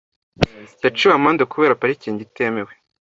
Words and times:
Yaciwe 0.83 1.13
amande 1.15 1.43
kubera 1.51 1.79
parikingi 1.81 2.21
itemewe. 2.27 2.71